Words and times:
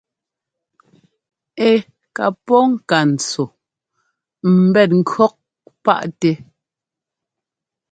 Ɛ́ 1.69 1.77
ká 2.15 2.25
pɔ́ 2.45 2.61
ŋka 2.71 2.97
ntsɔ 3.11 3.45
ḿbɛt 4.61 4.89
ŋkʉ̈ɔk 4.99 5.33
paʼtɛ. 5.83 6.31